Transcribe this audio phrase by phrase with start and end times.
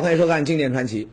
[0.00, 1.04] 欢迎收看《经典传奇》。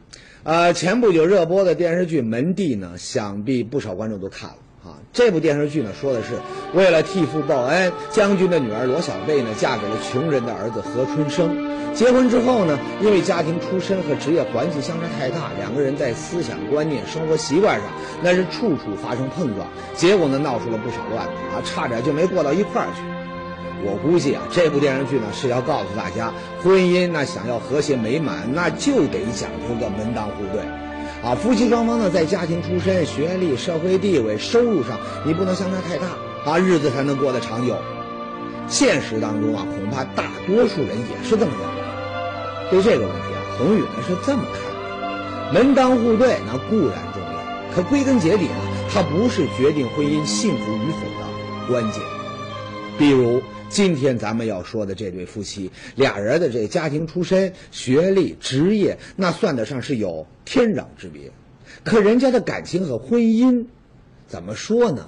[0.44, 4.56] 呃，前不久热播的电视剧《门第》呢，想必不少观众都看了
[4.86, 4.96] 啊。
[5.12, 6.36] 这部电视剧呢，说的是
[6.74, 11.94] 为了替父报恩，将军的女儿罗小贝呢，嫁给了穷人的儿子何春生。
[11.94, 17.90] 结婚之后呢，因为家庭出身和职业环境相差太大，两个人在思想观念、生活习惯上
[18.24, 23.17] 那是处处发生碰撞，结果呢，闹出了不少乱子啊，差点就没过到一块儿去。
[23.86, 30.62] 我估计啊，这部电视剧呢是要告诉大家，婚姻那想要和谐美满，那就得讲究个门当户对，
[31.24, 36.08] 啊，夫妻双方呢在家庭出身、学历、社会地位、收入上，你不能相差太大，
[36.52, 37.76] 啊，日子才能过得长久。
[38.68, 41.78] 现实当中啊，恐怕大多数人也是这么认为。
[42.72, 48.56] 对这个问题啊，宏宇呢是这么看的：门当户对那固然重要，可归根结底呢，
[48.92, 52.02] 它不是决定婚姻幸福与否的关键。
[52.98, 61.32] 比如今天咱们要说的这对夫妻，俩人的这家庭出身、学历、职业，那算得上是有天壤之别。
[61.84, 63.66] 可人家的感情和婚姻，
[64.28, 65.08] 怎么说呢？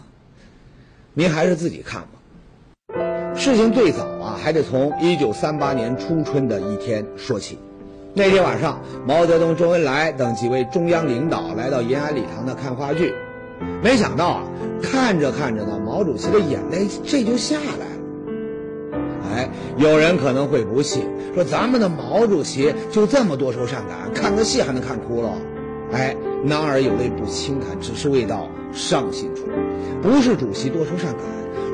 [1.14, 3.36] 您还是自己看吧。
[3.36, 7.58] 事情最早啊，还得从一九三八年初春的一天说起。
[8.14, 13.14] 那天晚上，毛泽东、周恩来等几位中央领导来到延安礼堂呢看话剧，
[13.82, 14.44] 没想到啊，
[14.84, 17.89] 看着看着呢，毛主席的眼泪这就下来
[19.30, 19.36] 了。
[19.36, 25.38] 哎，有人可能会不信，说咱们的毛主席就这么多愁善感，看个戏还能看哭了？
[25.92, 29.44] 哎，男儿有泪不轻弹，只是未到伤心处。
[30.02, 31.22] 不是主席多愁善感，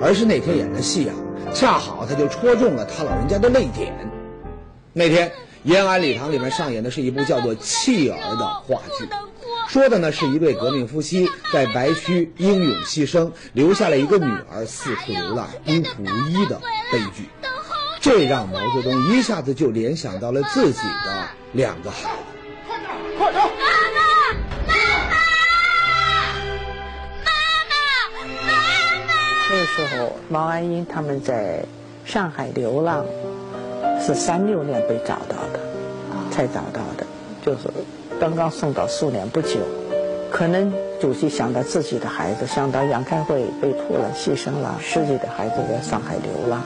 [0.01, 1.15] 而是那天演的戏啊。
[1.53, 3.93] 恰好他就戳中了他老人家的泪点。
[4.93, 5.31] 那天
[5.63, 9.07] 延安礼堂里面上演的是一部叫做《弃儿》的话剧，
[9.67, 16.59] 说的呢是一对革命夫妻在白区英勇牺牲，留下了一个女儿四处流浪、孤苦无依的
[16.91, 17.23] 悲剧。
[18.05, 22.07] 这让毛泽东一下子就联想到了自己的两个孩子。
[22.67, 23.43] 快点，快点！
[29.49, 31.65] 那时候，毛岸英他们在
[32.05, 33.03] 上海流浪，
[33.99, 35.59] 是三六年被找到的，
[36.29, 37.07] 才找到的，
[37.43, 37.61] 就是
[38.19, 39.57] 刚刚送到苏联不久。
[40.31, 46.61] 可能主席想到自己的孩子，想到杨开慧被迫了、牺牲了，自己的孩子在上海流浪，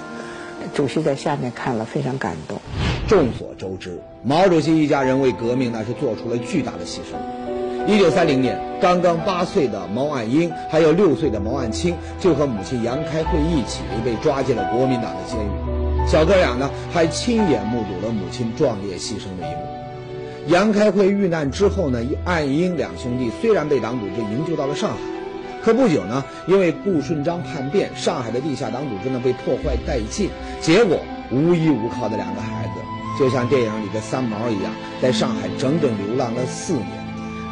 [0.74, 2.60] 主席在下面看了非常感动。
[3.08, 7.18] 众所周知，毛主席一家人为革命那是做出了巨大的牺牲。
[7.88, 16.08] 一九三零年，刚刚八岁的毛岸英，还有六岁的毛岸青，就和母亲杨开慧一起被抓进了国民党的监狱。
[16.08, 20.54] 小哥俩呢，还亲眼目睹了母亲壮烈牺牲的一幕。
[20.54, 24.98] 杨开慧遇难之后呢，岸英两兄弟虽然被党组织营救到了上海，
[25.64, 30.30] 可不久呢，因为顾顺章叛变，上海的地下党组织呢被破坏殆尽，
[30.62, 31.00] 结果
[31.32, 32.80] 无依无靠的两个孩子，
[33.20, 36.88] 就像电影里的三毛一样，在上海整整流浪了四年。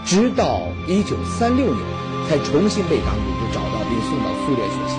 [0.06, 1.86] 直到一九三六年，
[2.30, 4.96] 才重新被党组织找到并送到苏联学习。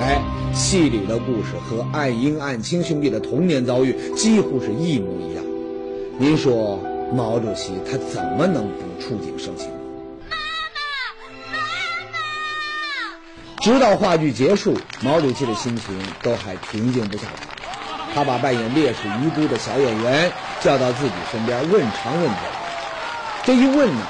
[0.00, 0.22] 哎，
[0.54, 5.44] 戏里的故事和岸英、岸青兄弟的童年遭遇几乎是一模一样。
[6.18, 6.78] 您说
[7.12, 9.68] 毛主席他怎么能不触景生情？
[13.68, 18.14] 直到话剧结束，毛主席的心情都还平静不下来。
[18.14, 22.38] 他把扮演烈士遗孤的小演员叫到自己身边，问长问短。
[23.44, 24.06] 这一问呢？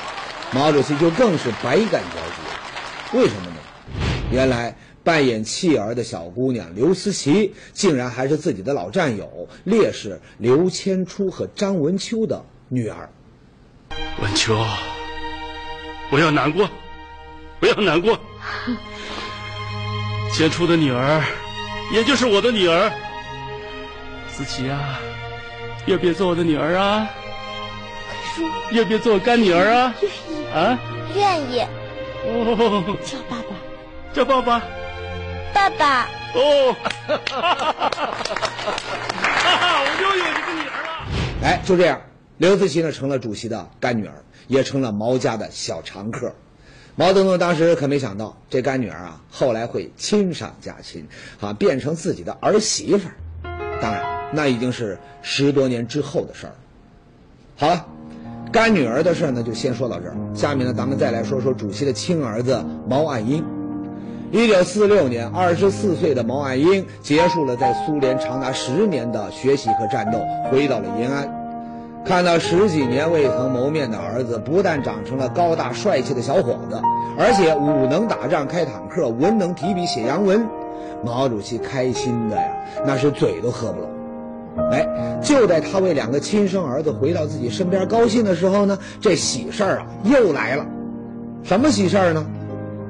[0.52, 3.56] 毛主席就更是百感交集，为什么呢？
[4.30, 13.10] 原来扮演弃儿的小姑娘刘思琪，竟然还是自己的老战友烈士刘千初和张文秋的女儿。
[14.22, 14.56] 文秋，
[16.10, 16.70] 不要难过，
[17.58, 18.20] 不要难过。
[20.32, 21.22] 千初的女儿，
[21.92, 22.92] 也就是我的女儿。
[24.28, 25.00] 思琪啊，
[25.86, 27.08] 愿不要做我的女儿啊？
[28.70, 29.94] 要不要做我干女儿啊？
[30.00, 30.78] 愿意啊，
[31.14, 31.60] 愿意。
[32.24, 33.54] 哦，叫爸爸，
[34.12, 34.62] 叫爸爸，
[35.52, 36.06] 爸爸。
[36.34, 36.76] 哦，
[37.08, 38.12] 哈哈哈哈
[39.42, 39.80] 哈！
[39.80, 40.88] 我又有一个女儿了。
[41.42, 42.00] 哎，就这样，
[42.36, 46.34] 刘思琪呢成了主席的干女儿，也成了毛家的小常客。
[46.98, 51.06] 毛泽东当时可没想到，这干女儿啊，后来会亲上加亲，
[51.40, 53.14] 啊，变成自己的儿媳妇儿。
[53.80, 54.02] 当然，
[54.32, 56.56] 那已经是十多年之后的事儿了。
[57.56, 57.86] 好了。
[58.50, 60.16] 干女儿的事儿呢，就先说到这儿。
[60.34, 63.44] 下面呢，咱们再来说说主席的亲儿子毛岸英。
[64.32, 70.18] 一九四六年，二十四岁的毛岸英结束了在苏联长达十年的学习和战斗，
[70.50, 71.37] 回到了延安。
[72.08, 76.80] 看到十几年未曾谋面的儿子，不但长成了高大帅气的小伙子，
[77.18, 80.48] 而且武能打仗、开坦克，文能提笔写洋文，
[81.04, 82.48] 毛主席开心的呀，
[82.86, 84.70] 那是嘴都合不拢。
[84.72, 84.88] 哎，
[85.22, 90.64] 就在他为两个亲生儿子回到自己身边高兴的时候呢，这喜事儿啊又来了。
[91.44, 92.24] 什么喜事儿呢？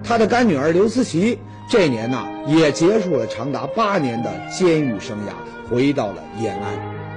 [0.05, 7.08] 他的干女儿刘思琪这年呐也结束了长达八年的监狱生涯，回到了延安。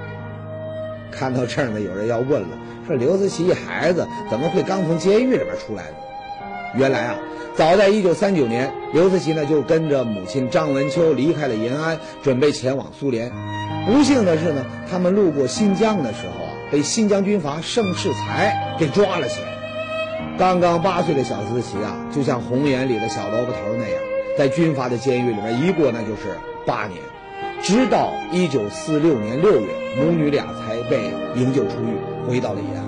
[1.12, 2.48] 看到这儿呢，有人要问了：
[2.86, 5.96] 说刘思齐一孩子怎么会刚从监狱里边出来呢？
[6.74, 7.16] 原来啊，
[7.54, 13.30] 早在一九三九年，刘思齐呢就跟着母亲张文秋离开了延安，准备前往苏联。
[13.86, 19.48] 不幸的是呢，他们路过新疆的时候啊，被新疆军阀盛世才给抓了起来。
[20.38, 24.02] 刚刚八岁的小思琪啊，就像红岩里的小萝卜头那样，
[24.38, 26.98] 在军阀的监狱里面一过那就是八年，
[27.62, 31.96] 直到一九四六年六月，母女俩才被营救出狱，
[32.28, 32.84] 回到了延安。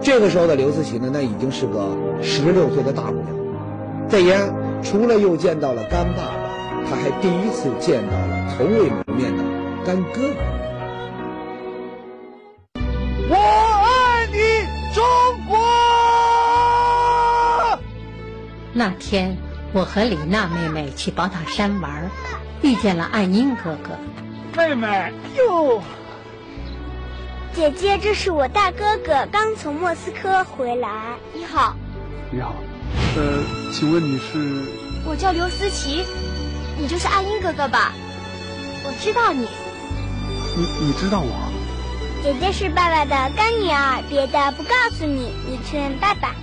[0.00, 3.28] 这个时候的刘思琪呢，那已经是个十六岁的大姑娘，
[4.08, 4.52] 在延安
[4.82, 6.32] 除了又见到了干爸爸，
[6.90, 9.44] 她还第一次见到了从未谋面的
[9.86, 10.34] 干哥哥。
[13.30, 15.04] 我爱你，中
[15.48, 15.56] 国！
[18.72, 19.36] 那天，
[19.74, 22.10] 我和李娜妹妹去宝塔山玩，
[22.60, 23.96] 遇见了爱英哥哥。
[24.54, 25.82] 妹妹哟，
[27.54, 31.16] 姐姐，这是我大哥哥，刚从莫斯科回来。
[31.32, 31.74] 你好，
[32.30, 32.54] 你好，
[33.16, 33.42] 呃，
[33.72, 34.62] 请问你是？
[35.06, 36.04] 我叫刘思琪，
[36.78, 37.92] 你就是爱英哥哥吧？
[38.84, 39.48] 我知道你。
[40.54, 41.32] 你你知道我？
[42.22, 46.34] 姐姐是爸爸的干女儿，别的不告诉你，你去问爸爸。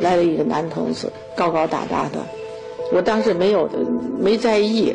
[0.00, 2.18] 来了一个男同志，高高大大的，
[2.92, 3.66] 我当时没有
[4.18, 4.94] 没在意，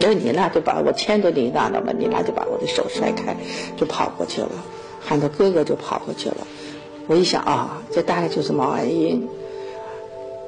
[0.00, 3.36] 然后你那就把我牵着你娜了嘛，你那就把我的手甩开，
[3.76, 4.50] 就跑过去了，
[5.00, 6.38] 喊他哥哥就跑过去了。
[7.06, 9.28] 我一想啊，这大概就是毛岸英。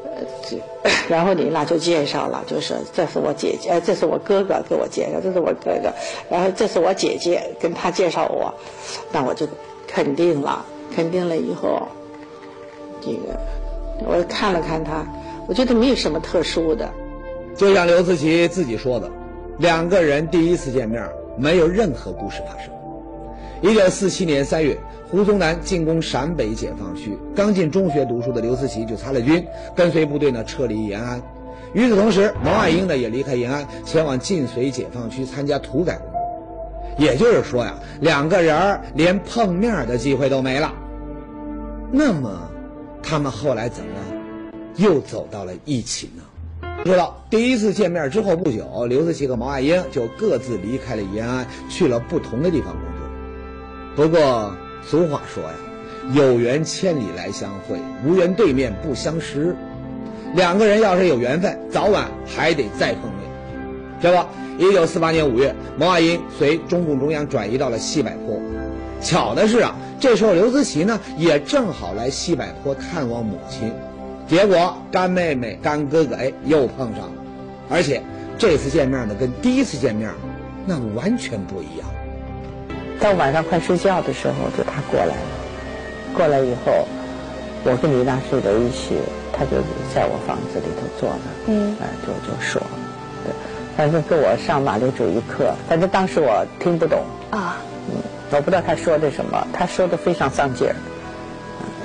[0.04, 5.92] 呃， 然后你那就介绍了，就是这是我姐姐，这是我哥哥给我介绍，这是我哥哥，
[6.28, 8.52] 然后这是我姐姐跟他介绍我，
[9.12, 9.46] 那我就
[9.86, 11.86] 肯定了，肯定了以后。
[13.00, 13.38] 这个，
[14.06, 15.06] 我看了看他，
[15.46, 16.88] 我觉得没有什么特殊的。
[17.56, 19.10] 就像刘思琪自己说的，
[19.58, 22.72] 两个人第一次见面，没有任何故事发生。
[23.60, 24.78] 一九四七年三月，
[25.10, 29.44] 胡宗南进攻陕北解放区，刚进中学读书的刘思琪就参了军，
[29.74, 31.20] 跟随部队呢撤离延安。
[31.72, 36.18] 与此同时，毛岸英呢也离开延安，前往晋绥解放区参加土改工作。
[36.96, 40.72] 也就是说呀，两个人连碰面的机会都没了。
[41.90, 42.47] 那么。
[43.08, 43.90] 他们后来怎么
[44.76, 46.22] 又走到了一起呢？
[46.84, 54.04] 不知道第一次见面之后不久，刘思琪和毛岸英就各自离开了延安，去了不同的地方工作。
[54.04, 55.54] 不过俗话说呀，
[56.12, 59.56] 有缘千里来相会，无缘对面不相识。
[60.34, 63.30] 两个人要是有缘分，早晚还得再碰面。
[64.02, 68.38] 这不，一九四八年五月，毛岸英随中共中央转移到了西柏坡。
[69.00, 69.74] 巧的是啊。
[70.00, 73.72] 这时候，刘思琪呢也正好来西柏坡探望母亲，
[74.28, 77.12] 结果干妹妹、干哥哥哎又碰上了，
[77.68, 78.00] 而且
[78.38, 80.08] 这次见面呢跟第一次见面
[80.64, 81.88] 那完全不一样。
[83.00, 85.22] 到晚上快睡觉的时候，就他过来了，
[86.14, 86.86] 过来以后，
[87.64, 88.94] 我跟李娜睡在一起，
[89.32, 89.50] 他就
[89.92, 91.16] 在我房子里头坐着，
[91.48, 92.62] 嗯，哎，就就说，
[93.24, 93.32] 对，
[93.76, 97.56] 反正跟我上马列主义课，反正当时我听不懂啊。
[98.30, 100.76] 我不知道他说的什么，他说的非常上劲儿，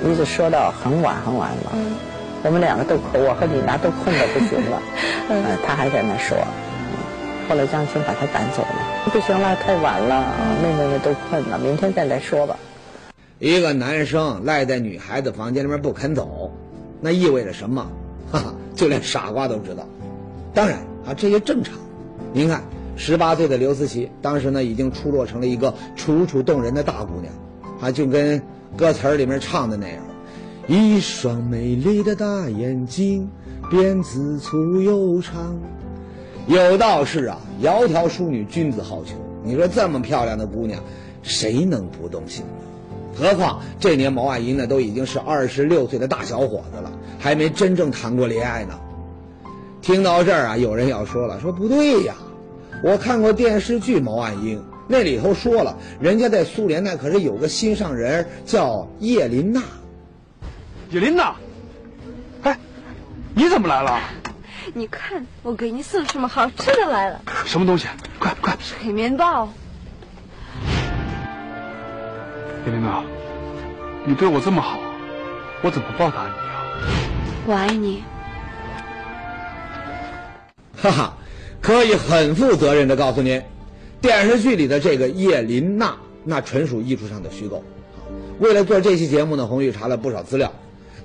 [0.04, 1.72] 一直说到很晚很晚了。
[1.74, 1.94] 嗯，
[2.42, 4.82] 我们两个都困，我和李娜都困得不行了。
[5.30, 6.36] 嗯，他还在那说。
[7.48, 9.10] 后来张青把他赶走了。
[9.12, 12.56] 不行了，太晚了，妹妹们都困了，明天再来说吧。
[13.38, 16.52] 一个男生赖在女孩子房间里面不肯走，
[17.00, 17.86] 那意味着什么？
[18.30, 19.86] 哈哈，就连傻瓜都知道。
[20.52, 21.74] 当然啊，这也正常。
[22.32, 22.62] 您看。
[22.96, 27.32] 十八岁的刘思琪，当时呢已经出落成了一个楚楚动人的大姑娘，
[27.80, 28.40] 啊，就跟
[28.76, 30.02] 歌词里面唱的那样，
[30.68, 33.30] 一双美丽的大眼睛，
[33.70, 35.56] 辫子粗又长。
[36.46, 39.14] 有道是啊，窈窕淑女，君子好逑。
[39.42, 40.80] 你说这么漂亮的姑娘，
[41.22, 42.44] 谁能不动心？
[43.16, 48.74] 何况这年毛岸英呢都已经是二十六岁的大小伙子了，还没真正谈过恋爱呢。
[49.82, 52.14] 听到这儿啊，有人要说了，说不对呀。
[52.84, 59.62] 我看过电视剧《毛岸英》，那里头说了，人家在苏联那可是有个心上人叫叶琳娜。
[60.90, 61.34] 叶琳娜，
[62.42, 62.58] 哎，
[63.34, 63.98] 你怎么来了？
[64.74, 67.22] 你看，我给你送什么好吃的来了？
[67.46, 67.88] 什么东西？
[68.18, 68.54] 快快！
[68.60, 69.48] 是黑面包。
[72.66, 73.02] 叶琳娜，
[74.04, 74.78] 你对我这么好，
[75.62, 76.60] 我怎么报答你啊？
[77.46, 78.04] 我爱你。
[80.76, 81.14] 哈哈。
[81.64, 83.40] 可以很负责任的告诉您，
[84.02, 87.64] 电视剧里的这个叶琳娜，那纯属艺术上的虚构。
[88.38, 90.52] 为了做这期节目呢，红玉查了不少资料。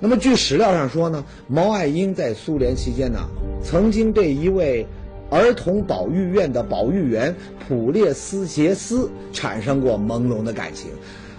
[0.00, 3.20] 那么据史料上说呢，毛爱英在苏联期间呢，
[3.64, 4.86] 曾经对一位
[5.30, 7.34] 儿童保育院的保育员
[7.66, 10.90] 普列斯杰斯产生过朦胧的感情，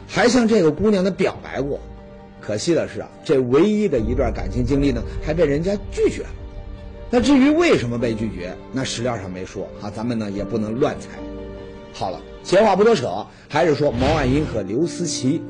[0.07, 1.79] 还向这个姑娘的表白过。
[2.39, 6.29] 可惜的是啊，这唯一的一段感情经历呢，还被人家拒绝了。
[7.13, 11.09] 那至于为什么被拒绝，那史料上没说啊，咱们呢也不能乱猜。
[11.93, 15.43] 好了，闲话不多扯，还是说毛岸英和刘思齐。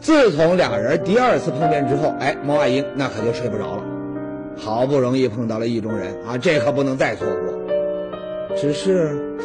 [0.00, 3.82] 自从俩人第二次碰面之后，哎，毛岸英那可就睡不着了。
[4.56, 8.56] 好不容易碰到了意中人啊，这可不能再错过。
[8.56, 9.36] 只是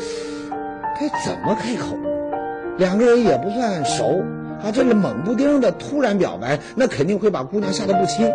[1.00, 1.98] 该怎么开口？
[2.77, 4.22] 两个人也不算熟
[4.63, 8.32] 啊，这个猛不丁的突然表白，那肯定会把姑娘吓得不轻。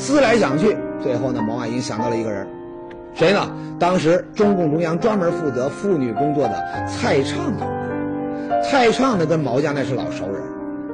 [0.00, 0.76] 思来想去。
[1.02, 2.46] 最后呢，毛岸英想到了一个人，
[3.14, 3.50] 谁呢？
[3.78, 8.62] 当时中共中央专门负责妇女工作的蔡畅同志。
[8.68, 10.42] 蔡畅呢，跟毛家那是老熟人，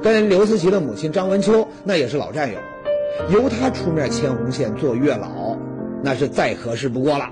[0.01, 2.59] 跟刘思齐的母亲张文秋那也是老战友，
[3.29, 5.57] 由他出面牵红线做月老，
[6.03, 7.29] 那是再合适不过了。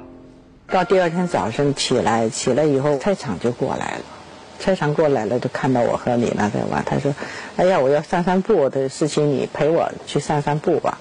[0.68, 4.02] 到第二天早上起来，起来以后，蔡畅就过来了。
[4.60, 7.14] 蔡畅过来了，就看到我和李娜在玩，他说
[7.56, 10.98] ：“哎呀，我要散散步的事情，你陪我去散散步吧。”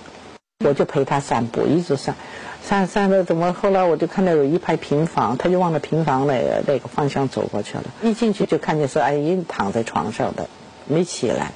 [0.69, 2.15] 我就陪他散步，一直散，
[2.63, 3.53] 散散的怎么？
[3.53, 7.85] 后来我就看到有一排平房，他就往那平房那个那个方向走过去了。
[8.03, 10.49] 一进去就看见是阿英躺在床上的，
[10.87, 11.53] 没起来，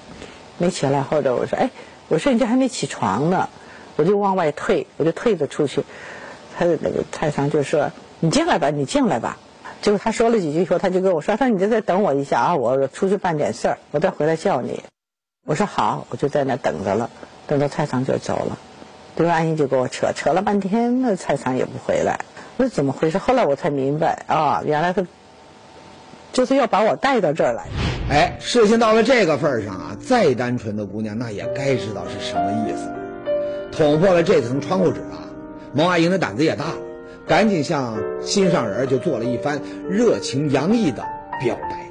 [0.58, 1.02] 没起来。
[1.02, 1.70] 后来我说：“哎，
[2.08, 3.48] 我说人家还没起床呢。”
[3.96, 5.82] 我就往外退，我就退着出去。
[6.56, 9.38] 他的那个太常就说：“你进来吧，你进来吧。”
[9.82, 14.84] 结果他说了几句以后，他就跟我说：“他说你在这等我一下啊，我出去办点事儿，我再回来叫你。”
[15.44, 17.10] 我说：“好。”我就在那等着了，
[17.48, 18.58] 等到蔡常就走了。
[19.22, 22.20] 刘阿姨就给我扯扯了半天，那蔡常也不回来，
[22.56, 23.18] 那怎么回事？
[23.18, 25.04] 后来我才明白啊，原来他
[26.32, 27.64] 就是要把我带到这儿来。
[28.10, 32.92] 哎，事情到了这个份上啊，再单纯的姑娘那也该知道是什么意思。
[33.72, 35.26] 捅破了这层窗户纸啊，
[35.74, 36.74] 毛阿英的胆子也大了，
[37.26, 41.04] 赶紧向心上人就做了一番热情洋溢的
[41.40, 41.90] 表白。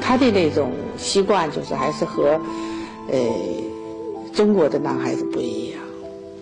[0.00, 2.40] 他的那种习惯就是还是和，
[3.10, 3.18] 呃。
[4.32, 5.80] 中国的男孩子不一样，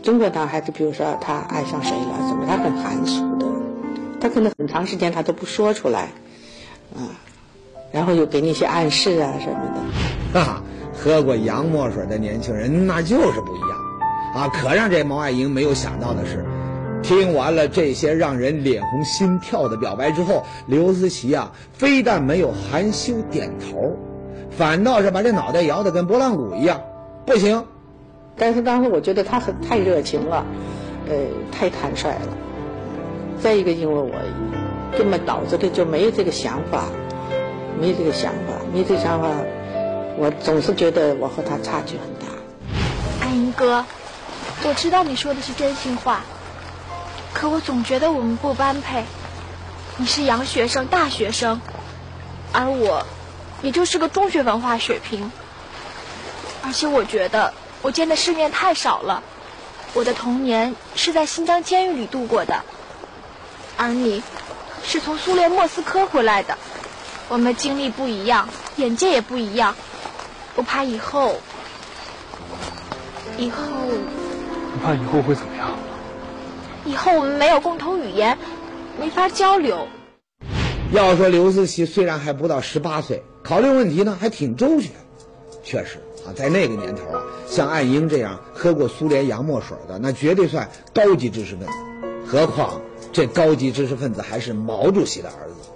[0.03, 3.47] 中国男孩子，比如说他爱上谁了，怎么他很含蓄的，
[4.21, 6.13] 他可能很长时间他都不说出来，
[6.95, 7.03] 啊，
[7.91, 10.41] 然后又给你一些暗示啊什么的。
[10.41, 10.63] 哈，
[10.97, 13.71] 喝过洋墨水的年轻人那就是不一样，
[14.35, 16.45] 啊，可让这毛爱英没有想到的是，
[17.03, 23.97] 听完了这些让人脸红心跳的表白之后，刘思齐啊，非但没有含羞点头，
[24.51, 26.81] 反倒是把这脑袋摇得跟拨浪鼓一样，
[27.27, 27.65] 不行。
[28.41, 30.47] 但是当时我觉得他很太热情了，
[31.07, 31.15] 呃，
[31.53, 32.33] 太坦率了。
[33.39, 34.11] 再一个，因为我
[34.97, 36.87] 根本脑子里就没有这个想法，
[37.79, 39.29] 没这个想法，没这个想法，
[40.17, 43.27] 我总是觉得我和他差距很大。
[43.27, 43.85] 安英哥，
[44.65, 46.23] 我知道你说的是真心话，
[47.35, 49.05] 可我总觉得我们不般配。
[49.99, 51.61] 你是洋学生、大学生，
[52.53, 53.05] 而我，
[53.61, 55.31] 也就是个中学文化水平。
[56.65, 57.53] 而且我觉得。
[57.83, 59.23] 我见的世面太少了，
[59.95, 62.63] 我的童年是在新疆监狱里度过的，
[63.77, 64.23] 而你，
[64.85, 66.59] 是从苏联莫斯科回来的，
[67.29, 69.75] 我们经历不一样，眼界也不一样，
[70.57, 71.41] 我怕以后，
[73.39, 73.63] 以后，
[74.75, 75.71] 你怕以后会怎么样？
[76.85, 78.37] 以后我们没有共同语言，
[78.99, 79.89] 没法交流。
[80.93, 84.91] 要说刘思齐虽然还不到十八岁，考虑问题呢还挺周全，
[85.63, 86.03] 确实。
[86.27, 91.73] 啊，在那个年头啊，像岸英这样喝过苏联洋墨水的，那绝对算高级知识分子。
[92.27, 92.81] 何况
[93.13, 95.71] 这高级知识分子还是毛主席的儿子。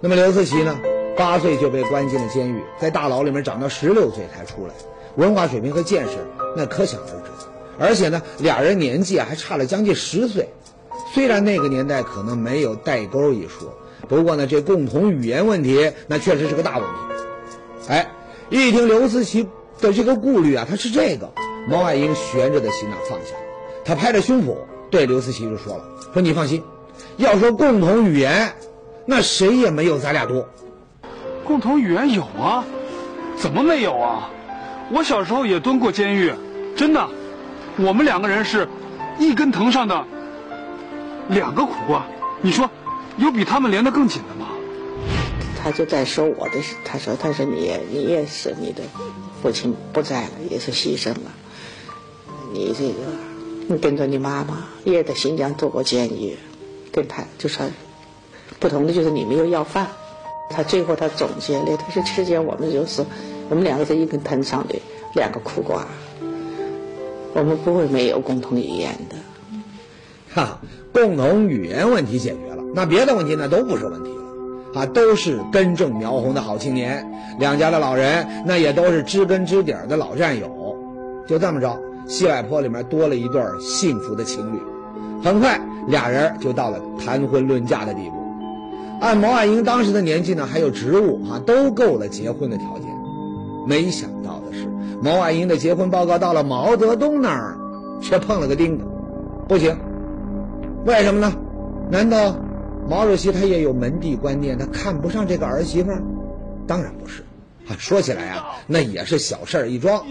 [0.00, 0.78] 那么刘思齐呢，
[1.16, 4.74] 八岁就被关进了监狱，在大牢里面长到十六岁才出来，
[5.16, 6.12] 文化水平和见识
[6.56, 7.30] 那可想而知。
[7.78, 10.48] 而且呢，俩人年纪啊还差了将近十岁。
[11.12, 13.74] 虽然那个年代可能没有代沟一说，
[14.08, 16.94] 不过呢，这共同语言问题那确实是个大问题。
[17.88, 18.08] 哎，
[18.48, 19.46] 一听刘思齐。
[19.82, 21.30] 的这个顾虑啊，他是这个，
[21.68, 23.34] 毛爱英悬着的心呐放下，
[23.84, 24.56] 他拍着胸脯
[24.90, 25.84] 对刘思齐就说了
[26.14, 26.62] ：“说你放心，
[27.16, 28.54] 要说共同语言，
[29.04, 30.48] 那谁也没有咱俩多。
[31.44, 32.64] 共同语言有啊，
[33.36, 34.30] 怎么没有啊？
[34.92, 36.32] 我小时候也蹲过监狱，
[36.76, 37.08] 真的，
[37.78, 38.68] 我们两个人是
[39.18, 40.04] 一根藤上的
[41.28, 42.06] 两个苦瓜，
[42.40, 42.70] 你说
[43.16, 44.41] 有比他们连得更紧的吗？”
[45.62, 46.54] 他就在说我的，
[46.84, 48.82] 他说他说你你也是你的。
[49.42, 51.34] 父亲不在了，也是牺牲了。
[52.52, 52.94] 你这个，
[53.66, 56.36] 你跟着你妈妈也在新疆做过监狱，
[56.92, 57.66] 跟他就说
[58.60, 59.88] 不同的就是你没有要饭。
[60.48, 63.04] 他最后他总结了，他说：“之间我们就是
[63.48, 64.76] 我们两个是一根藤上的
[65.16, 65.84] 两个苦瓜，
[67.34, 69.16] 我们不会没有共同语言的。”
[70.32, 70.60] 哈，
[70.92, 74.10] 共同语言问题解决了，那别的问题那都不是问题，
[74.74, 77.06] 啊，都是根正苗红的好青年，
[77.38, 80.76] 两家的老人那也都是知根知底的老战友，
[81.26, 84.60] 就这么着，西外坡里面多了一对幸福的情侣，
[85.22, 88.16] 很快俩人就到了谈婚论嫁的地步。
[89.00, 92.88] 按毛岸英当时的年纪呢，还有职务哈，都够了结婚的条件。
[93.68, 94.68] 没想到的是，
[95.02, 97.58] 毛岸英的结婚报告到了毛泽东那儿，
[98.00, 98.84] 却碰了个钉子，
[99.48, 99.76] 不行。
[100.86, 101.32] 为什么呢？
[101.90, 102.34] 难道
[102.88, 105.90] 毛主席他也有门第观念，他看不上这个儿媳妇？
[106.66, 107.24] 当然不是。
[107.68, 110.04] 啊，说起来啊，那也是小事儿一桩。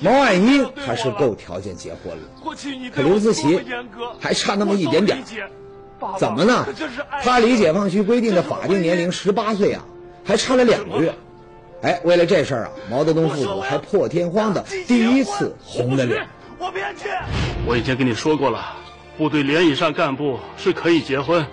[0.00, 3.60] 毛岸英他是够条件结婚了，可刘思齐
[4.20, 5.18] 还差那么一点点。
[6.18, 6.64] 怎么呢？
[7.22, 9.84] 他离解放区规定的法定年龄十八岁啊，
[10.24, 11.12] 还差了两个月。
[11.82, 16.28] 哎，为了这事儿啊，毛泽东父子还破天荒的第一次红了脸。
[16.58, 17.08] 我不去。
[17.66, 18.76] 我以前跟你说过了，
[19.18, 21.44] 部队连以上干部是可以结婚，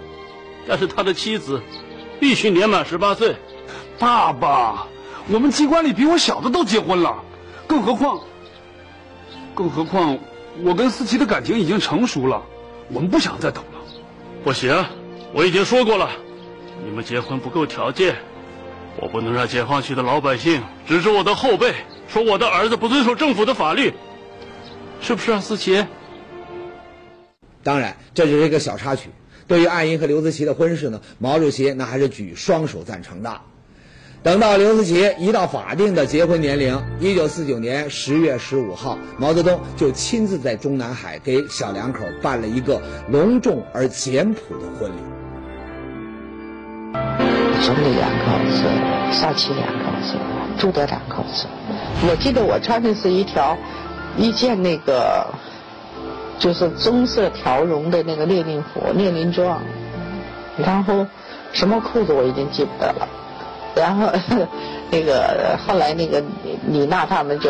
[0.68, 1.62] 但是他的妻子
[2.20, 3.36] 必须年满十八岁。
[4.00, 4.88] 爸爸，
[5.30, 7.24] 我们机关里比我小的都结婚了，
[7.68, 8.22] 更何况，
[9.56, 10.18] 更何况
[10.64, 12.44] 我跟思琪的感情已经成熟了，
[12.90, 13.80] 我们不想再等了。
[14.44, 14.86] 不行，
[15.34, 16.10] 我已经说过了，
[16.84, 18.16] 你们结婚不够条件，
[18.98, 21.74] 我不能让解放区的老百姓指着我的后背
[22.08, 23.94] 说我的儿子不遵守政府的法律，
[25.02, 25.86] 是不是啊，思琪？
[27.64, 29.10] 当然，这只是一个小插曲。
[29.48, 33.42] 对于岸英和刘思齐的婚事呢，毛主席那还是举双手赞成的。
[34.24, 44.96] 等到刘思齐一到法定的结婚年龄，一九四九年十月十五号，毛泽东就亲自在中南海给小两口办了一个隆重而简朴的婚礼。
[47.62, 48.64] 兄弟两口子，
[49.12, 50.16] 少奇两口子，
[50.58, 51.46] 朱德两口子。
[52.08, 53.58] 我记得我穿的是一条
[54.18, 55.28] 一件那个
[56.40, 59.62] 就是棕色条绒的那个列宁服、列宁装，
[60.58, 61.08] 然后
[61.52, 63.08] 什么裤子我已经记不得了。
[63.76, 64.12] 然后，
[64.92, 67.50] 那个后来那个李李娜他们就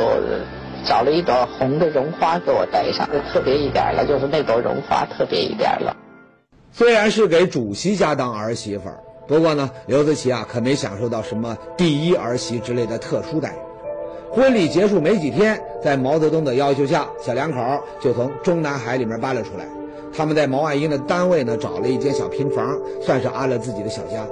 [0.85, 5.97] 找了一朵红的绒花给我戴上，特别一点了，就是那朵绒花特别一点了。
[6.71, 13.72] 虽然是给主席家当儿媳妇儿，不过呢，刘子琪啊可没享受到什么第一儿媳之类的特殊待遇。
[14.35, 17.59] 婚礼结束没几天，在毛泽东的要求下，小两口
[18.01, 19.65] 就从中南海里面搬了出来。
[20.11, 24.25] 他们在毛岸英的单位呢找了一间小平房，算是安了自己的小家。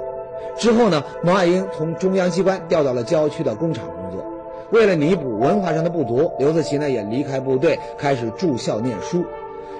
[0.58, 4.24] 之后呢，毛岸英从中央机关调到了郊区的工厂工作。
[4.72, 9.24] 为了弥补文化上的不足，刘思齐呢也离开部队，开始住校念书。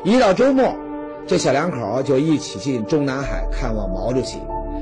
[0.04, 0.72] 一到周末，
[1.26, 4.38] 这小两口就一起进中南海看望毛主席，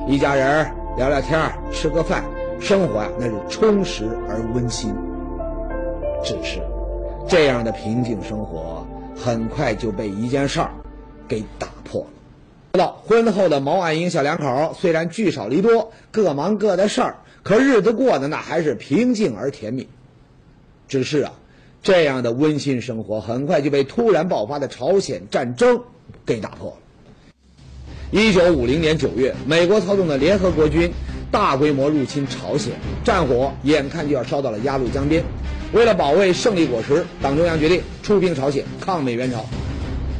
[0.07, 1.41] 一家人聊聊天，
[1.73, 2.25] 吃个饭，
[2.61, 4.95] 生活啊那是充实而温馨。
[6.23, 6.61] 只是，
[7.29, 10.71] 这样的平静生活很快就被一件事儿
[11.27, 12.09] 给打破了。
[12.73, 19.89] 到婚后的毛岸英小两口虽然聚少离多，各忙各的事儿，可日子过得那还是平静而甜蜜。
[20.87, 21.33] 只是啊，
[21.83, 25.83] 这样的温馨生活很快就被突然爆发的朝鲜战争
[26.27, 26.77] 给打破了。
[28.13, 30.93] 一九五零年九月，美国操纵的联合国军
[31.31, 32.73] 大规模入侵朝鲜，
[33.05, 35.23] 战火眼看就要烧到了鸭绿江边。
[35.73, 39.45] 为了保卫胜利果实，党中央决定出兵朝鲜，抗美援朝。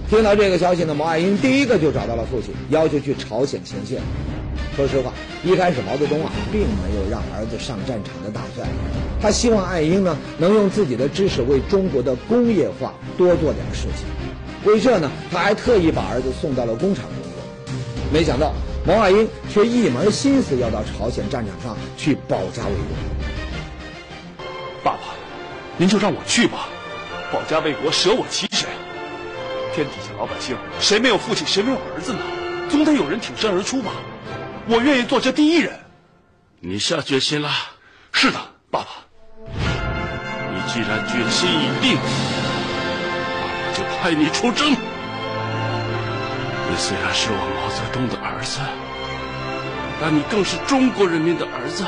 [0.09, 4.01] 听到这个消息呢，毛岸英第一个就找到了父亲，要求去朝鲜前线。
[4.77, 5.13] 说实话，
[5.45, 8.69] 一开始毛泽东啊，并没有让儿子上战场的打算，
[9.21, 14.07] 他希望岸英呢能用自己的知识为中国的工业化多做点事情。
[14.65, 17.75] 为这呢，他还特意把儿子送到了工厂工作。
[18.13, 18.53] 没想到，
[18.91, 22.83] 毛岸英却一门心思要到朝鲜战场上去保家卫国。
[24.83, 25.15] 爸爸，
[25.77, 26.67] 您就让我去吧，
[27.33, 28.67] 保家卫国，舍我其谁？
[29.73, 32.19] 天底下老百姓，谁没有父亲，谁没有儿子呢？
[32.69, 33.93] 总得有人挺身而出吧。
[34.67, 35.79] 我愿意做这第一人。
[36.59, 37.49] 你下决心了？
[38.11, 38.41] 是的，
[38.73, 38.89] 爸爸。
[39.47, 41.97] 你既然决心已定，
[43.39, 44.73] 爸爸就派你出征。
[44.73, 44.77] 你
[46.77, 48.59] 虽然是我毛毛泽东的儿子，
[50.01, 51.85] 但你更是中国人民的儿子。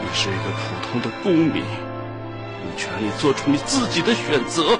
[0.00, 4.78] 你是一个普通的公民，有权利做出你自己的选择。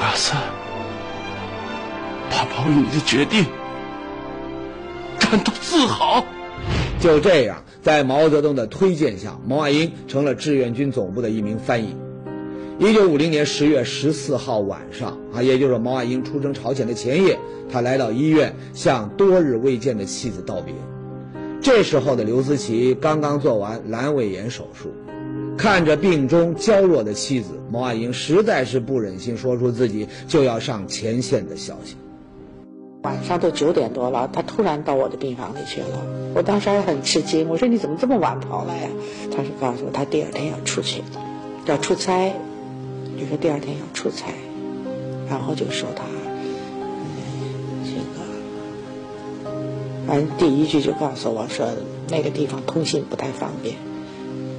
[0.00, 0.40] 阿三，
[2.30, 3.44] 爸爸为你的决定
[5.18, 6.24] 感到自豪。
[6.98, 11.94] 就这样，在毛泽东的推荐下，毛岸英成了志愿军总部的一名翻译。
[12.78, 17.38] 一九五零年十月十四号晚上啊，也就是毛岸英出征朝鲜的前夜，
[17.72, 20.74] 他来到医院向多日未见的妻子道别。
[21.62, 24.90] 这时候的刘思齐刚刚做完阑尾炎手术，
[25.56, 31.96] 看着病中娇弱的妻子，毛岸英实在是不忍心说出自己就要上前线的消息。
[33.04, 38.88] 晚上都九点多了，他突然到我的病房里去了，我当时还很吃惊，我说你怎么这么晚跑来呀？
[39.34, 41.02] 他是告诉我他第二天要出去，
[41.64, 42.34] 要出差，
[43.18, 44.26] 就说第二天要出差，
[45.28, 46.04] 然后就说他，
[46.74, 49.50] 嗯，这个，
[50.06, 51.66] 反正第一句就告诉我说
[52.08, 53.76] 那个地方通信不太方便，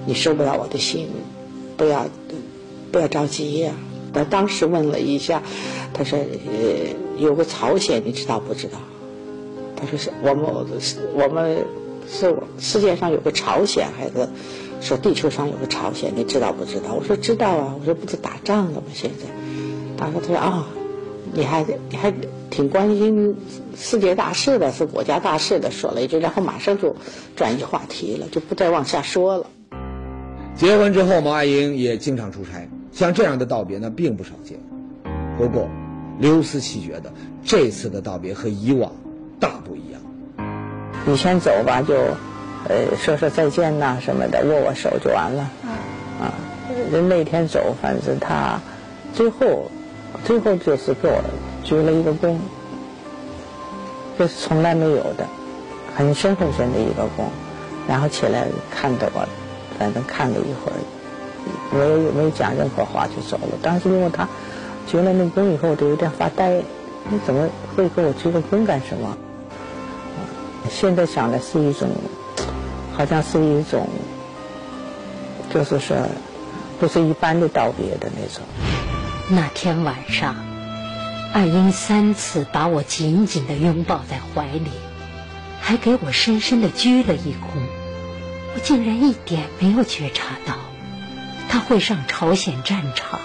[0.06, 1.08] 你收不了我的信，
[1.76, 2.08] 不要
[2.92, 3.74] 不要着急呀。
[4.14, 5.44] 他当时问了一下，
[5.94, 6.96] 他说呃。
[7.18, 8.78] 有个朝鲜，你知道不知道？
[9.76, 10.46] 他说是我们
[11.16, 11.66] 我们
[12.08, 14.30] 是世界上有个朝鲜，还是
[14.82, 16.14] 说地球上有个朝鲜？
[16.16, 16.94] 你知道不知道？
[16.94, 17.76] 我说知道啊。
[17.80, 18.88] 我说不是打仗了吗？
[18.94, 19.26] 现在，
[19.98, 20.68] 他说他说啊，
[21.34, 22.14] 你还你还
[22.50, 23.36] 挺关心
[23.76, 25.72] 世界大事的，是国家大事的。
[25.72, 26.96] 说了一句，然后马上就
[27.36, 29.46] 转移话题了，就不再往下说了。
[30.56, 34.60] 结婚之后，毛岸英也经常出差，像这样的道别呢，并不少见。
[35.38, 35.68] 不过。
[36.20, 37.14] 刘思齐觉得
[37.44, 38.92] 这次的道别和以往
[39.40, 40.02] 大不一样。
[41.06, 41.94] 你先走吧，就
[42.70, 45.50] 呃说说再见呐什么的，握握手就完了。
[46.20, 46.34] 啊，
[46.92, 48.60] 人那天走，反正他
[49.14, 49.70] 最后
[50.24, 51.22] 最后就是给我
[51.64, 52.38] 鞠了一个躬，
[54.18, 55.26] 这是从来没有的，
[55.96, 57.26] 很深很深的一个躬，
[57.88, 59.28] 然后起来看着我，
[59.78, 60.78] 反正看了一会儿，
[61.72, 63.58] 没有没有讲任何话就走了。
[63.62, 64.28] 当时因为他。
[64.90, 66.64] 鞠了那躬以后，我都有点发呆。
[67.10, 69.18] 你怎么会给我鞠个躬干什么？
[70.70, 71.90] 现在想的是一种，
[72.98, 73.88] 好像是一种，
[75.54, 75.96] 就是说，
[76.80, 78.44] 不是一般的道别的那种。
[79.30, 80.36] 那天晚上，
[81.32, 84.72] 岸英三次把我紧紧的拥抱在怀里，
[85.62, 87.38] 还给我深深的鞠了一躬。
[88.56, 90.56] 我竟然一点没有觉察到，
[91.50, 93.20] 他会上朝鲜战场。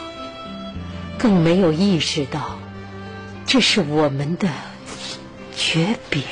[1.18, 2.58] 更没有意识到，
[3.46, 4.48] 这是我们的
[5.56, 6.22] 诀别。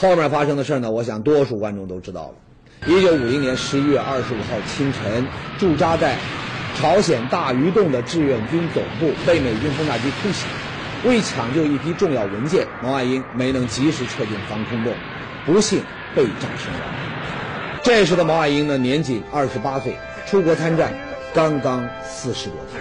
[0.00, 2.34] 后面发生的事呢，我想多数观众都知道了。
[2.86, 5.26] 一九五零年十一月二十五号清晨，
[5.58, 6.16] 驻扎在
[6.74, 10.46] 朝鲜大鱼洞的志愿军总部被美军轰炸机突袭。
[11.04, 14.94] 为抢救一批重要文件，毛岸英没能及时撤进防空洞，
[15.44, 15.82] 不幸
[16.14, 16.80] 被炸身亡。
[17.82, 19.94] 这时的毛岸英呢，年仅二十八岁，
[20.26, 20.94] 出国参战
[21.34, 22.80] 刚刚四十多天。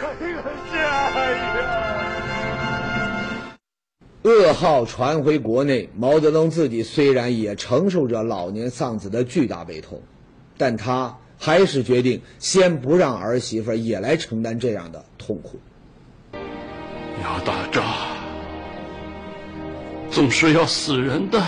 [4.23, 10.01] 噩耗传回国内，毛泽东自己虽然也承受着老年丧子的巨大悲痛，
[10.57, 15.59] 但他还是决定先不让儿媳妇也来承担这样的痛苦。
[17.23, 17.83] 要打仗，
[20.11, 21.41] 总是要死人的。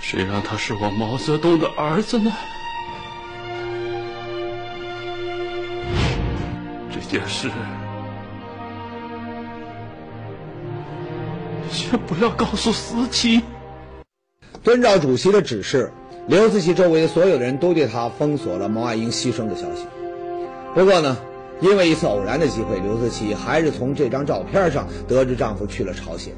[0.00, 2.32] 谁让他是我毛泽东的儿子呢？
[7.10, 7.50] 也是，
[11.70, 13.40] 先不要告诉思琪。
[14.62, 15.90] 遵照主席的指示，
[16.26, 19.86] 刘思齐周围所有的人都对他封锁了毛岸英牺牲的消息。
[20.74, 21.16] 不过呢，
[21.60, 26.34] 因为一次偶然的机会，刘思齐还是从这张照片上得知丈夫去了朝鲜。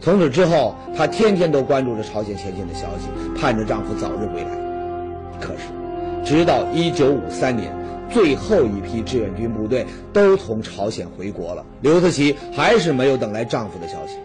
[0.00, 4.50] 从此之后，她天天都关注着朝鲜前线的消息，盼着丈夫早日归来。
[5.40, 5.64] 可是，
[6.24, 7.72] 直到一九五三年。
[8.08, 14.16] 最后一批志愿军部队都从朝鲜回国了，刘思齐还是没有等来丈夫的消息。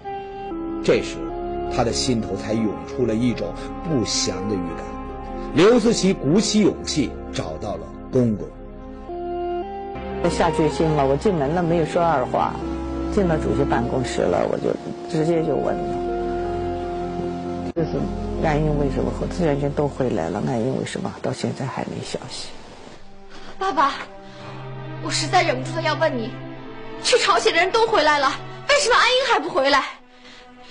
[0.83, 1.17] 这时，
[1.75, 3.47] 她的心头才涌出了一种
[3.83, 4.85] 不祥的预感。
[5.55, 8.47] 刘思齐鼓起勇气找到了公公。
[10.23, 12.53] 我下决心了，我进门了，没有说二话，
[13.11, 14.69] 进到主席办公室了，我就
[15.09, 15.97] 直接就问了
[17.75, 17.91] ：“就是
[18.43, 20.43] 岸英为什么和志愿军都回来了？
[20.47, 22.49] 岸英为什么到现在还没消息？”
[23.57, 23.93] 爸爸，
[25.03, 26.31] 我实在忍不住的要问你，
[27.03, 28.33] 去朝鲜的人都回来了，
[28.69, 29.85] 为什么安英还不回来？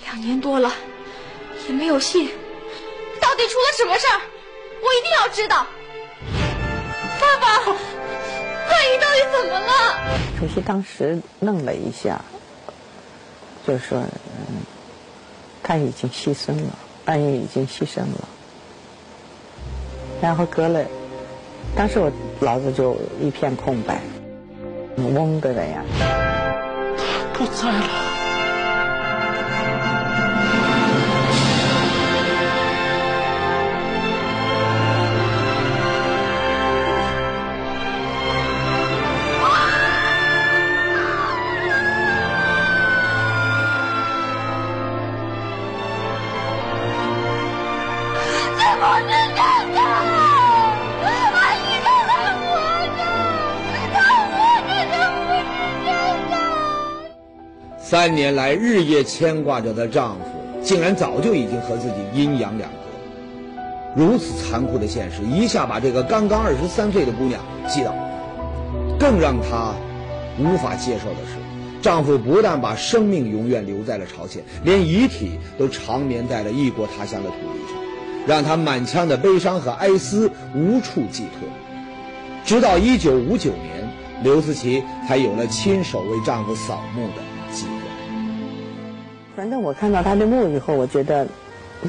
[0.03, 0.71] 两年多了，
[1.67, 2.27] 也没有信，
[3.19, 4.21] 到底出了什么事儿？
[4.81, 5.65] 我一定要知道。
[7.19, 7.71] 爸爸，
[8.69, 10.19] 安英到底怎么了？
[10.39, 12.19] 主席当时愣了一下，
[13.65, 14.63] 就是说，嗯，
[15.63, 16.77] 他已经牺牲了，
[17.11, 18.29] 半夜已经牺牲了。
[20.21, 20.81] 然后隔了，
[21.75, 23.99] 当时我脑子就一片空白，
[24.97, 25.83] 懵的那样。
[27.33, 28.10] 不在了。
[58.01, 62.77] 三年来日夜牵挂着的丈夫，竟然早就已经和自己阴阳两隔。
[63.95, 67.93] 如此残酷的现实，一下把这个刚刚二十三岁的姑娘击倒。
[68.99, 69.75] 更让她
[70.39, 71.37] 无法接受的是，
[71.83, 77.79] 丈夫不但把生命永远留在了朝鲜，连遗体都长眠在了异国他乡的土地上，
[78.25, 81.47] 让她满腔的悲伤和哀思无处寄托。
[82.43, 83.87] 直到一九五九年，
[84.23, 87.30] 刘思齐才有了亲手为丈夫扫墓的。
[89.35, 91.27] 反正我看到他的墓以后，我觉得，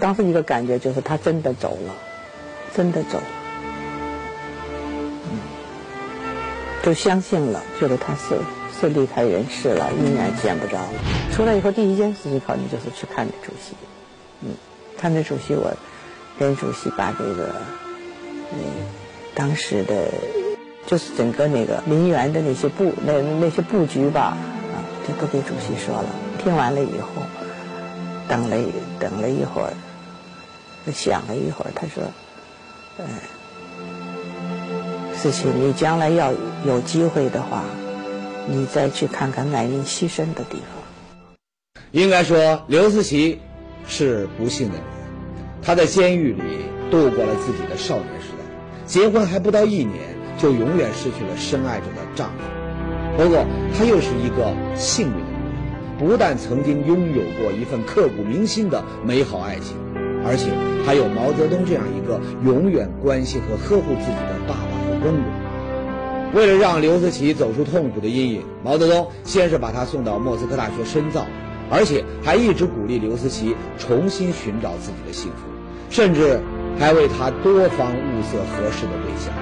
[0.00, 1.94] 当时一个感觉就是他真的走了，
[2.74, 3.24] 真的走了，
[5.31, 5.38] 嗯，
[6.83, 8.38] 就相信了，觉得他是
[8.81, 10.88] 是离开人世了，永远见不着了。
[11.33, 13.74] 出来以后，第一件事情考虑就是去看主席，
[14.42, 14.50] 嗯，
[14.96, 15.72] 看那主席，我
[16.38, 17.55] 跟主席把这个，
[18.52, 18.59] 嗯，
[19.35, 20.09] 当时的，
[20.87, 24.20] 就是整个那个陵园的那些布那那些布局吧。
[24.20, 24.38] 啊
[25.05, 26.09] 就都给主席说了，
[26.42, 27.22] 听完了以后，
[28.28, 28.57] 等了
[28.98, 29.72] 等了一会儿，
[30.92, 32.02] 想了一会儿，他说
[32.98, 33.07] ：“嗯，
[35.14, 36.33] 思琪你将来要
[36.66, 37.62] 有机会的话，
[38.48, 40.83] 你再去看看爱英牺牲的地方。”
[41.92, 43.40] 应该说，刘思齐
[43.87, 44.85] 是不幸的人，
[45.62, 46.42] 她在监狱里
[46.90, 48.44] 度过了自己的少年时代，
[48.85, 52.42] 结婚还不到一年，就永远失去了深爱着的丈夫。
[53.16, 53.46] 不过，
[53.78, 55.32] 她又是一个幸运的，
[56.03, 59.77] 不但曾经拥有过一份刻骨铭心的美好爱情，
[60.27, 60.51] 而且
[60.85, 65.23] 还有毛泽东这样一个永远关心和呵护自己的爸爸和公公。
[66.35, 71.25] 为了让刘思齐走出痛苦的阴影，毛泽东先是把他送到莫斯科大学深造，
[71.71, 75.47] 而且还一直鼓励刘思齐重新寻找自己的幸福，
[75.88, 76.41] 甚至
[76.81, 79.33] 还为他多方物色合适的对象。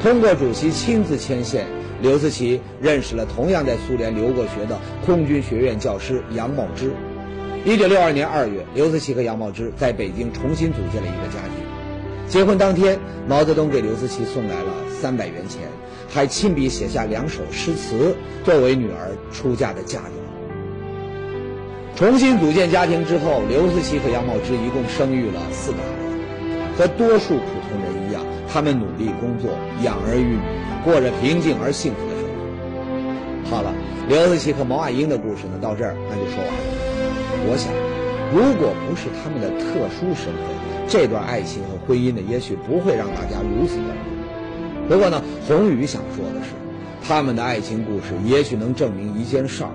[0.00, 1.66] 通过主席亲自牵线。
[2.02, 6.92] 刘思齐认识了同样在苏联留过学的空军学院教师杨茂之。
[7.64, 11.66] 一九六二年二月，刘思齐和杨茂之在北京重新组建了一个家庭。
[12.26, 15.68] 结婚当天，毛泽东给刘思齐送来了三百元钱，
[16.08, 20.12] 还亲笔写下两首诗词作为女儿出嫁的嫁妆。
[21.96, 25.90] 重新组建家庭之后，刘思齐和杨茂之一共生育了四个孩子。
[26.78, 27.99] 和多数普通人一，
[28.52, 29.50] 他们努力工作，
[29.82, 30.40] 养儿育女。
[30.82, 33.50] 过着平静而幸福的生活。
[33.50, 33.72] 好了，
[34.08, 36.60] 刘思齐和毛爱英的故事呢，到这儿那就说完了。
[37.46, 37.70] 我想，
[38.32, 40.42] 如果不是他们的特殊身份，
[40.88, 44.88] 这段爱情和婚姻呢，也许不会让大家如此关注。
[44.88, 46.50] 不过呢，宏宇想说的是，
[47.06, 49.70] 他们的爱情故事也许能证明一件事儿，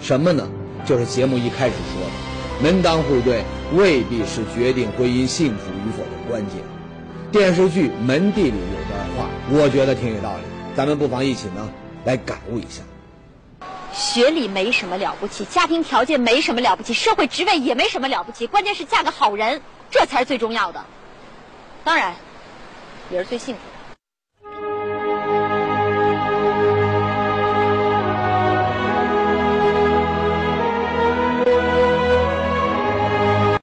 [0.00, 0.48] 什么呢？
[0.84, 3.44] 就是节目一开始说的，门当户对
[3.76, 6.75] 未必是决定婚姻幸福与否的关键。
[7.36, 10.42] 电视剧《门第》里有段话，我觉得挺有道理，
[10.74, 11.70] 咱们不妨一起呢
[12.06, 12.82] 来感悟一下。
[13.92, 20.82] 学历没什么了不起，家庭条件没什么了不起，社会职位也没什么了不起，关键是嫁个好人，这才是最重要的。
[21.84, 22.14] 当然，
[23.10, 23.75] 也是最幸福的。